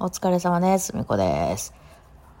[0.00, 0.96] お疲れ様です。
[0.96, 1.72] みこです。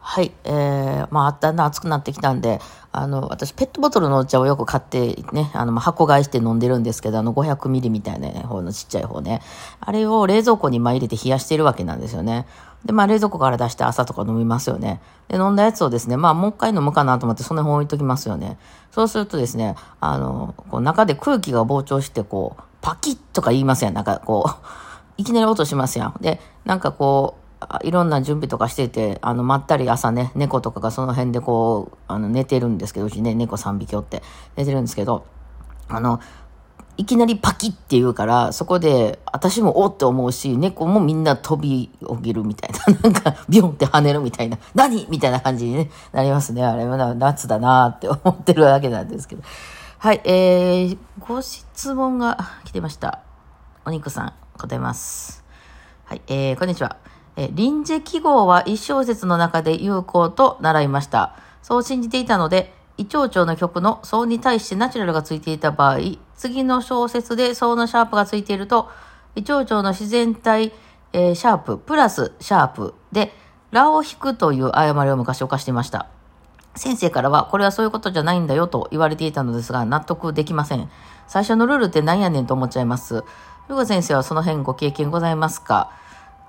[0.00, 0.32] はい。
[0.42, 9.40] えー、まあ、だんだん暑くなってきたんで、あの、私、ペットボトルのお茶をよく買ってね、あの、まあ、箱買いして飲んでるんですけど、あの、500ミリみたいなね、方のちっちゃい方ね。
[9.78, 12.46] あれを冷蔵庫に入れて冷やしてるわけなんですよね。
[12.84, 15.00] で、まあ、冷蔵庫から出して朝とか飲みますよね。
[15.28, 18.58] で、飲んだやつをですね、まあ、もう一回飲むかなと思って、その辺置いときますよね。
[18.90, 23.94] そうするとですね、あの、こう中で空気が膨張して、こう、パキッとか言いますやん？
[23.94, 24.54] なんか、こう、
[25.16, 26.16] いきなり音しますやん。
[26.20, 27.43] で、なんかこう、
[27.82, 34.22] いろんな準備とかしてて、あの、まったり朝ね、猫とかがその辺でこう、あの、寝てるんですけど、うちね、猫3匹おって
[34.56, 35.26] 寝てるんですけど、
[35.88, 36.20] あの、
[36.96, 46.64] いきなりパキって言うから、そこで、私もおって思うし、猫もみんな飛び起きるみたいな、 なんか、ビョンって跳ねるみたいな、何みたいな感じに、なりますね。
[46.64, 49.42] あれは夏だなって思ってるわけなんですけど。
[49.98, 53.20] はい、えー、ご質問が来てました。
[53.84, 55.44] お肉さん、答えます。
[56.04, 57.13] はい、えー、こんにちは。
[57.36, 61.36] え臨時記号は一小節の中で有効と習いました。
[61.62, 65.98] そう信じていたので、異長調の曲の奏に対してナチュラルがついていた場合、
[66.36, 68.88] 次の小節で奏のシャープがついていると、
[69.34, 70.72] 異長調の自然体、
[71.12, 73.32] えーシャープ、プラスシャープで、
[73.72, 76.06] ラを弾くという誤りを昔犯していました。
[76.76, 80.88] 先生からは、これはそういうことじゃないんだよと言われていたのですが、納得できません。
[81.26, 83.24] 最初のルールって何やねんと思っちゃいます。
[83.68, 85.90] ゆうご先生はその辺ご経験ございますか？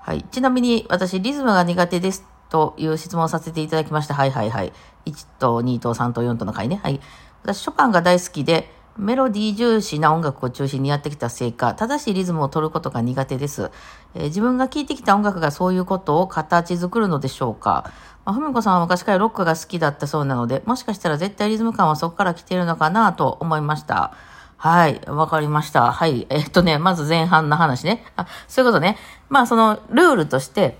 [0.06, 0.22] はい。
[0.30, 4.14] ちなみに、私、リズムが苦手ですという質問をさせていただきました。
[4.14, 4.72] はいはいはい。
[5.06, 6.78] 1と2と3と4との回ね。
[6.80, 7.00] はい。
[7.42, 13.72] 私、ショパンが大好きで、メロディー重視な音楽を中心にやってきたせいか、正しいリズムを取ることが苦手です。
[14.14, 17.90] えー自分が聴いてきた音楽がそういうことを形作るのでしょうか。
[18.24, 24.14] まあ、ふみこさんは昔からロックが好きだったそうなので、もしかしたら絶対リズム感はそこから来ているのかなと思いました。
[24.58, 25.92] はい、わかりました。
[25.92, 26.26] はい。
[26.30, 28.04] えっとね、まず前半の話ね。
[28.16, 28.96] あ、そういうことね。
[29.28, 30.78] まあ、その、ルールとして、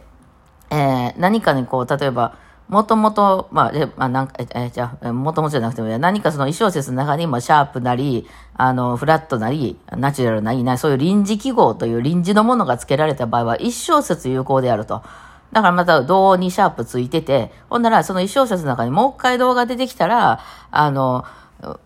[0.70, 2.36] えー何かにこう、例えば、
[2.68, 15.02] もともと、まあ、え、まあ、なんか、え、じゃあ、もともとじゃなくても、何かその一小節の中にもシャープなり、あの、フラットなり、ナチュラルなりな、そういう臨時記号という臨時のものが付けられた場合は、一小節有効であると。
[15.52, 21.24] だからまた、銅にシャープついてて、ほんなら、その一小節の中にもう一回銅が出てきたら、あの、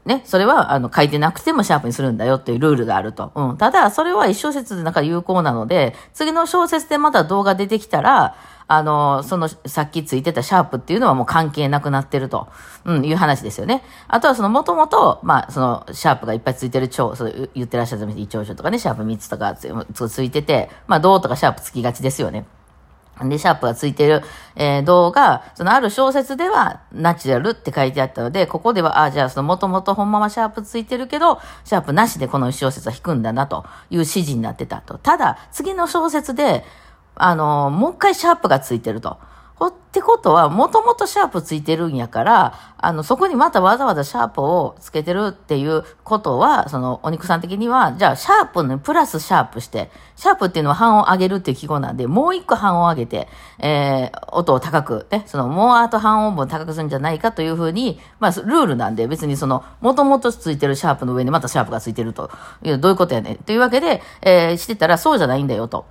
[0.05, 3.31] ね、それは、あの、書いてなくてもシャープにするんだよっていうルールがあると。
[3.35, 3.57] うん。
[3.57, 8.35] ただ、それは一小節でなんか有効なので、次の小節でまた動画出てきたら、
[8.67, 12.49] あの、その、さっきついてたシャープっていうのはもう関係なくなってると、
[12.85, 13.83] うん、いう話ですよね。
[14.09, 22.47] あとはその、もともと、まあ、その、シャープがいっぱいついてる蝶、そう言ってらっしゃる一長所とかね、シャープ3つとかつついてて、まあ、銅とかシャープつきがちですよね。
[23.29, 24.23] で、シャープがついてる、
[24.57, 34.99] えー、動画、そのある小説では、ナチュラルって書いてあったので、ここでは、あ、じゃあ、その、もともとほんまはシャープついてるけど、シャープなしでこの小説は弾くんだな、という指示になってたと。
[34.99, 36.65] ただ、次の小説で、
[37.17, 39.19] あのーもう一回シャープがついてると。
[39.91, 53.27] ってことは、もともとシャープついてるんやから、あの、そこにまたわざわざシャープをつけてるっていうことは、その、お肉さん的には、じゃあ、シャープにプラスシャープして、シャープっていうのは半音上げるっていう記号なんで、もう一個半音上げて、
[53.59, 62.31] えー、音を高く、ね、その、もうあと半音分高くするんじゃないかというふうに、まあ、ルールなんで、別にその、もともとついてるシャープの上にまたシャープがついてると
[62.63, 63.37] いう、どういうことやねん。
[63.39, 65.87] というわけで、えー、してたら、そうじゃないんだよと。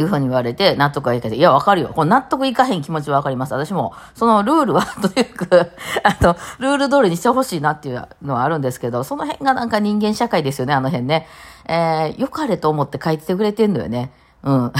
[0.00, 1.38] いうふうに言われて、納得はいかない。
[1.38, 1.92] いや、わかるよ。
[1.94, 3.54] これ納得いかへん気持ちはわかります。
[3.54, 5.70] 私も、そのルールは、 とにかく、
[6.02, 11.26] あの、ルール通りにしてほしいなっていうのはあるんですけど、その辺がなんか人間社会ですよね、あの辺ね。
[11.66, 14.12] えー、よかれと思って書いててくれてんのよね。
[14.42, 14.72] うん。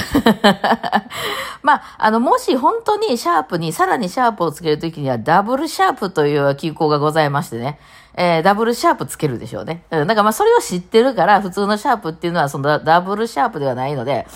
[1.63, 7.79] まあ、あの、もし本当にシャープに、さらにシャープをつけるときには、ダブルシャープという記号がございましてね。
[8.15, 9.83] えー、ダブルシャープつけるでしょうね。
[9.91, 10.07] うん。
[10.07, 14.27] だからまあ、それを知ってるから、普通のシャープっていうのは、そのダブルシャープではないので、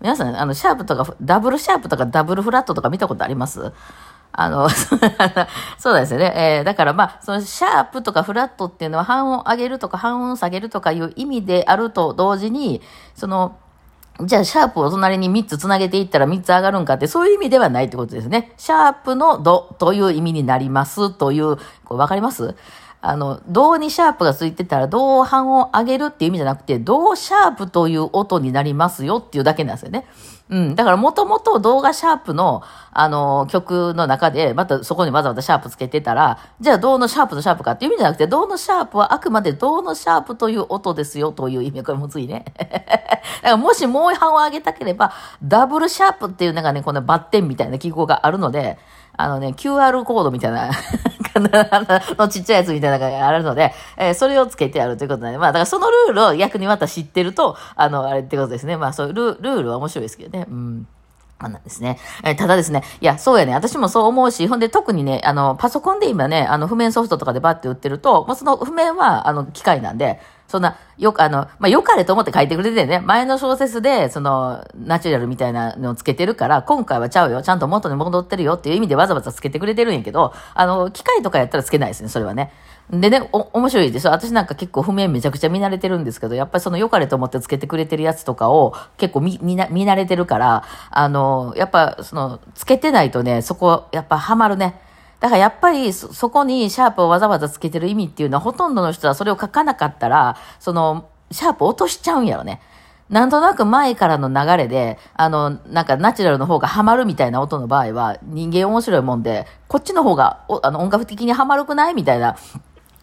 [0.00, 3.72] 皆さん、あの、シャープとか、ダブルシャープとかダブルフラットとか見たことあります？
[4.32, 4.68] あの、
[5.78, 6.32] そうですね。
[6.36, 12.80] えーだからまあ、そのシャープとかフラットっていうのは半音上げるとか半音下げるとかいう意味であると同時に、
[13.16, 13.56] その、
[14.20, 18.52] じゃあ、シャープを隣に3つつなげていったら3つ上がるんかって、そういう意味ではないってことですね。
[18.56, 22.54] シャープのドという意味になりますという、これわかります？
[23.00, 30.04] あの、ドにシャープがついてたら、ドを半音上げるっていう意味じゃなくて、ドシャープという音になりますよっていうだけなんですよね。
[30.50, 30.74] うん。
[30.74, 32.62] だから、もともとドがシャープの、
[32.92, 41.82] あの、曲の中で、またそこにわざわざシャープつけてたら、じゃあ、ドのシャープのシャープかっていう意味じゃなくて、ドのシャープはあくまでドのシャープという音ですよという意味。
[41.84, 42.46] これもついね。
[42.58, 42.90] だか
[43.42, 45.12] ら、もしもう半音上げたければ、
[45.42, 48.78] ダブルシャープっていうなんかね、このバッテンみたいな記号があるので、
[49.16, 50.70] あのね、QR コードみたいな、
[51.36, 58.76] のちっちゃいやつみたいなのがあるので、えーそれをつけてあるということなんで、まあ、だからそのルールを逆にまた知ってると、あの、あれってことですね。
[58.76, 60.46] まあ、そういうルルールは面白いですけどね。
[60.48, 60.86] うん。
[61.40, 61.98] なんですね。
[62.24, 63.54] えー、ただですね、いや、そうやね。
[63.54, 82.50] 私もそう思うし、ほんで特にね、あの、パソコンで今ね、あの、譜面ソフトとかでバッて売ってると、もうその譜面は、あの、機械なんで、そんな、よく、あの、まあ、よかれと思って書いてくれてね、前の小説で、その、ナチュラルみたいなのをつけてるから、今回はちゃうよ、ちゃんと元に戻ってるよっていう意味でわざわざつけてくれてるんやけど、あの、機械とかやったらつけないですね、それはね。
[82.90, 84.12] でね、お、面白いですよ。
[84.12, 94.80] 私なんか結構譜面めちゃくちゃ見慣れてるんですけど、やっぱりその良かれと思ってつけてくれてるやつとかを結構見、見な、見慣れてるから、あの、やっぱその、つけてないとね、そこ、やっぱハマるね。
[95.20, 102.60] だからやっぱりそ、そこにシャープをわざわざつけてる意味っていうのは、ほとんどの人はそれを書かなかったら、その、シャープ落としちゃうんやろね。
[103.10, 112.36] なんとなく前からの流れで、あの、なんかナチュラルの方がハマるみたいな音の場合は、人間面白いもんで、こっちの方が、あの、音楽的にハマるくないみたいな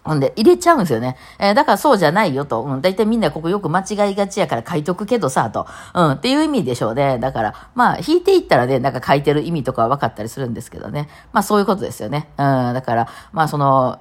[0.06, 1.18] ほんで、入れちゃうんですよね。
[1.40, 2.62] えー、だからそうじゃないよと。
[2.62, 2.82] うん。
[2.82, 5.66] 大体みんなここよく間違いがちやから書いとくけどさ、と。
[5.96, 6.12] うん。
[6.12, 7.18] っていう意味でしょうね。
[7.18, 11.10] だから、まあ、弾いていったらね、なんか書いてる意味とかは分かったりするんですけどね。
[11.34, 12.30] まあ、そういうことですよね。
[12.38, 12.74] うん。
[12.74, 14.00] だから、まあ、その、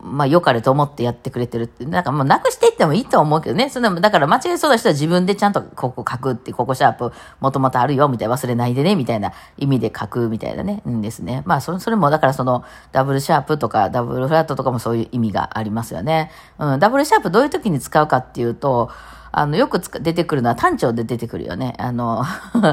[0.00, 1.84] まあ、良かれと思ってやってくれてるって。
[1.84, 3.70] なんかもうなくしていってもいいと思うけどね。
[3.70, 10.82] その、だから間違いそうな人は自分でちゃんとここ書くって、ここシャープもともとあるよ、みたいな忘れないでね、みたいな意味で書くみたいなね。
[10.84, 11.42] うんですね。
[11.46, 16.30] まあ、そ、それも、だからその、ダブルシャープとか、ダブルフラットとかもそういう意味ががありますよね。
[16.58, 18.90] うん、ダブルシャープどういう時に使うかっていうと、
[19.30, 21.74] あの、よく出てくるのは単調で出てくるよね。
[21.78, 22.24] あの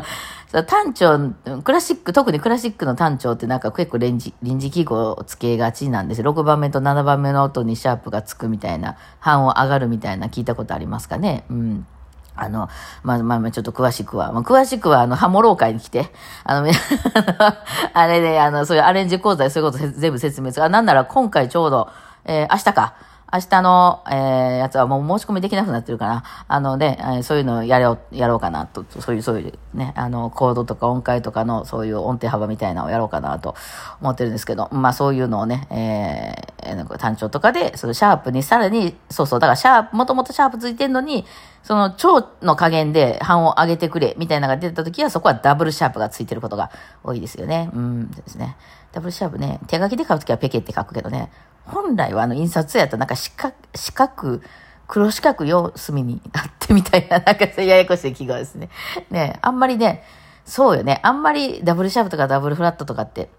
[0.67, 1.17] 単調、
[1.63, 6.31] クラシック、特にクラシックの単調ってなんか結構臨時、臨時記号をつけがちなんですよ。
[6.31, 11.43] 6番目と7番目の音にシャープがつくみたいな、半音上がるみたいな聞いたことありますかね。
[11.49, 11.87] うん。
[12.35, 12.67] あの、
[13.03, 16.07] まあまあ、ちょっと詳しくは、まあ、詳しくは、あの、ハモロー会に来て、
[16.43, 16.67] あの、
[17.93, 20.65] あれで、あの、そういうアレンジ講座でそういうこと全部説明する。
[20.65, 21.89] あ、なんなら今回ちょうど、
[22.25, 22.95] えー、明日か、
[23.33, 33.55] 明日の、えー、やつはもう申し込みできなくなってるから、あのね、えー、そういうのをやろう、やろうかなと、そういう、そういうね、あの、コードとか音階とかのそういう音程幅みたいなのをやろうかなと
[34.01, 41.25] 思ってるんですけど、まあそういうのをね、えー、なんか単調とかで、そのシャープにさらに、そうそう、だからシャープ、もともとシャープついてんのに、
[41.63, 46.71] その超の加減で半を上げてくれ、みたいなのが出た時は、そこはダブルシャープがついてることが
[47.03, 47.69] 多いですよね。
[47.73, 48.57] うんですね。
[48.91, 51.31] ダブルシャープね、手書きで書くときはペケって書くけどね、
[51.65, 54.41] 本来はあの印刷やとなんか四角、四角、
[54.87, 58.69] 黒四角四隅になってみたいな、なんかややこしい記号ですね。
[59.09, 60.03] ねあんまりね、
[60.45, 60.99] そうよね。
[61.03, 63.29] あんまりダブルシャープとかダブルフラットとかって、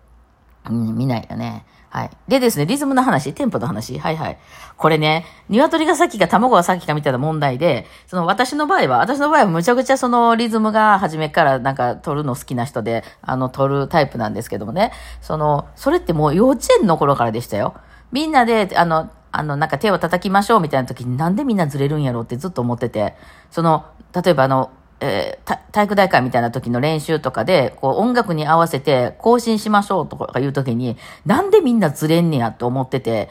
[0.68, 1.66] うん、見ないよね。
[1.94, 2.10] はい。
[2.26, 4.00] でですね、リズムの話、テンポの話。
[4.00, 4.38] はいはい。
[4.76, 17.74] これね、鶏が先か卵が先かみたいな問題で、その私の場合は、私の場合はむちゃくちゃそのリズムが初めからなんか取るの好きな人で、あの、取るタイプなんですけどもね、その、それってもう幼稚園の頃からでしたよ。
[18.10, 23.14] みんなで、あの、あの、なんか手を叩きましょうみたいな時になんでみんなずれるんやろうってずっと思ってて、
[23.52, 23.84] その、
[24.20, 30.96] 例えばあの、えー、体育大会みたいな時の練習とかで、こう音楽に合わせて更新しましょうとかいう時に、
[31.26, 33.28] なんでみんなずれんねやと思ってて、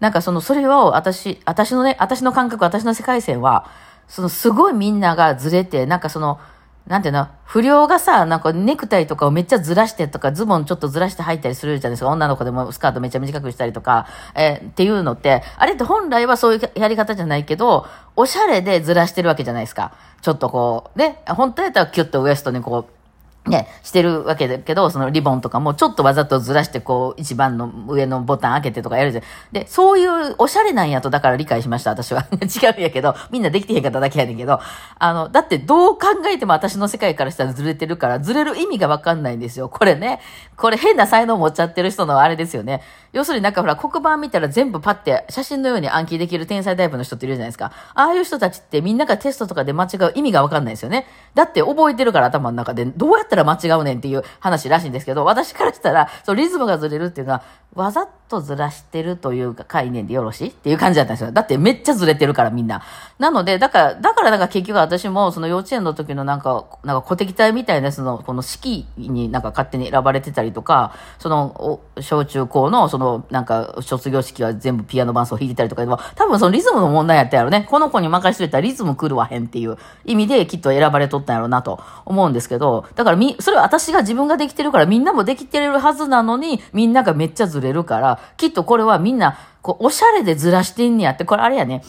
[0.00, 3.70] なんかその、それを私、私のね、私の感覚、私の世界線は、
[4.08, 6.40] そのすごいみんながずれて、なんかその、
[6.86, 12.08] なんていうの、不良がさ、なんかネクタイとかをめっちゃずらしてとか、ズボンちょっとずらして入ったりするじゃないですか。
[12.08, 17.86] 女の子でもスカートめっちゃ短くしたりとか、えー、っていうのって、あれって本来はそういうやり方じゃないけど、
[18.16, 19.92] おしゃれでずらしてるわけじゃないですか。
[20.22, 22.99] ちょっとこう、ね、本当やったらキュッとウエストにこう、
[23.46, 29.24] ね、してるわけだけど、そのリボンとかもちょっとわざとずらして、こう、一番の上のボタン開けてとかやるじゃん。
[29.52, 32.26] で、そういうおしゃれなんやと、だから理解しました、私は。
[32.36, 34.60] 違うんやけど、みんなできてへんかっただけやねんけど、
[34.98, 39.70] あの、だってどう考えても私の世界からしたらずれてるから、ずれる意味がわかんないんですよ。
[39.70, 40.20] これね、
[40.56, 42.82] これ変な才能持っちゃってる人のあれですよね。
[43.12, 47.72] 要するになんかほら、黒板見たら全部パッて写真のように暗記できる天才タイプの人っているじゃないですか。
[47.94, 51.06] ああいう人たちってみんながテストとかで間違う意味がわかんないですよね。
[51.34, 57.42] だって覚えてるから頭の中で、どうやったら間違うねんっていう話らしいんですけど、私からしたら、そう、リズムがずれるっていうのは、
[57.74, 61.30] わざとずらしてるというか概念でよろしいっていう感じだったんですよ。
[61.30, 62.82] だってめっちゃずれてるからみんな。
[63.20, 77.66] なので、だから、だからなんか結局私もその幼稚園の時のなんか、なんか古敵隊みたいなやつのこの式になんか勝手に選ばれてたりとか、その、小中高のそのなんか卒業式は全部ピアノ伴奏弾いてたりとかでも多分そのリズムの問題やったやろね。
[77.70, 91.84] この子に任しといたらリズム狂わへんっていう意味できっと選ばれとったんやろうなと思うんですけど、だからみ、それは私が自分ができてるからみんなもできてるはずなのに、みんながめっちゃずれるから、きっとこれはみんな、こう、おしゃれでずらしてんねやって、これあれやね。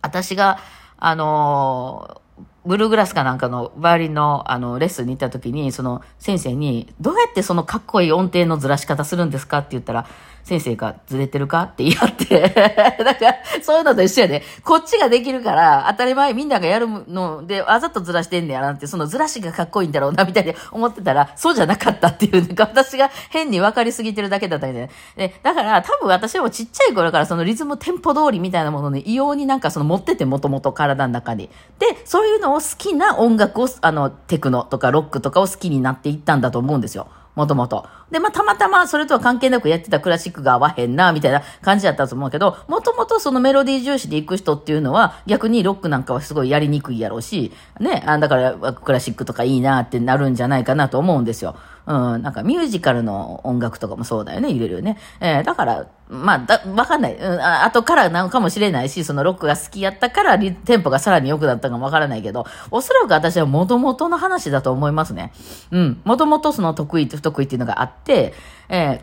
[0.00, 0.58] 私が、
[0.98, 2.23] あのー
[2.64, 10.06] ブルーグラスかなんかのバイオリンのあのレッスンに行った時に、その先生に、どうやってそのかっこいい音程のずらし方するんですかって言ったら、
[10.44, 12.40] 先生がずれてるかって言い張って、
[13.02, 24.88] だから、そういうのと一緒やで、こっちができるから、当たり前みんながやるので、わざとずらしてんねやなって、そのずらしがかっこいいんだろうな、みたいに思ってたら、そうじゃなかったっていう、なんか私が変に分かりすぎてるだけだったみたいな。
[25.16, 31.48] で、だから、多分私もちっちゃい頃からそのリズムテンポ通りみたいなものに異様になんかその持ってて、もともと体の中に。
[31.78, 37.08] で、そういうのを好きな音楽を、あの、テクノとかロックとかを好きになっていったんだと思うんですよ。
[37.34, 37.86] もともと。
[38.10, 51.56] で、まあ、たまたまそれとは関係なくやってたクラシックが合わへんな、みたいな感じだったと思うけど、もともとそのメロディー重視で行く人っていうのは、逆にロックなんかはすごいやりにくいやろうし、ね、あだからクラシックとかいいなってなるんじゃないかなと思うんですよ。
[51.86, 54.98] うん、なんかミュージカルの音楽とかもそうだよね、入れるよね。
[55.20, 57.14] えー、だから、まあ、だ、わかんない。
[57.14, 65.32] うん、あ後からなのかもしれないし、そのロックが好きやったからテンポがさらに良くなったかもわからないけど、おそらく私は元々の話だと思いますね。
[65.70, 66.00] うん。
[66.04, 68.32] 元々その得意と不得意っていうのがあって、
[68.68, 69.02] え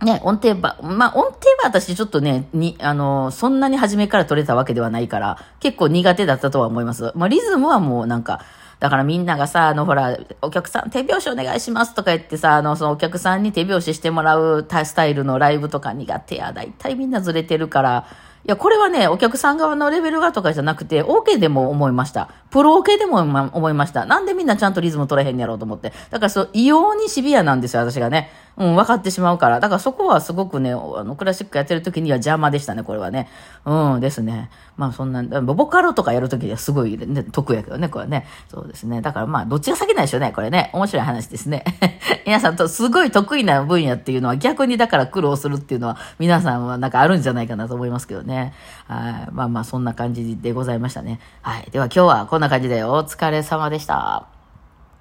[0.00, 7.12] ー、ね、音程ば、まあ、音程は私ちょっとね、に、あの、そんなに初めから取れたわけではないから、結構苦手だったとは思います。
[7.14, 8.40] まあ、リズムはもうなんか、
[8.82, 16.52] だからみんながさ、あの、ほら、お客さん手拍子お願いしますとか言ってさ、あの、そのお客さんに手拍子してもらうスタイルのライブとか苦手や。
[16.52, 18.06] だいたいみんなずれてるから、
[18.44, 22.28] いや、これはね、お客さん側のレベルがとかじゃなくて、OK でも思いました。
[22.50, 24.04] プロ OK でも思いました。
[24.04, 25.92] なんでみんなちゃんとリズム取れへんやろうと思って。
[26.10, 28.30] だからそう、異様にシビアなんですよ、私がね。
[28.56, 29.60] うん、分かってしまうから。
[29.60, 33.28] だからそこはすごくね、あの、クラシックやってる時には邪魔でしたね、これはね。
[33.64, 34.50] うんですね。
[34.76, 38.26] まあそんな、ボカロとかやる時はすごい、ね、得やけどね、これね。
[38.48, 39.02] そうですね。
[39.02, 40.70] だからまあ、どっちが先なんでしょうね、これね。
[40.72, 41.64] 面白い話ですね。
[42.26, 48.54] 皆さんとすごい得意な分野っていうのは逆にだから苦労するっていうのは皆さんはなんかあるんじゃないかなと思いますけどねね。
[48.88, 49.32] はい。
[49.32, 51.20] まあまあそんな感じでございましたね。
[51.42, 51.70] はい。
[51.70, 54.31] では今日はこんな感じでお疲れ様でした。